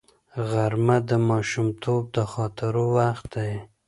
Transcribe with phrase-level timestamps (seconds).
[0.49, 3.53] غرمه د ماشومتوب د خاطرو وخت دی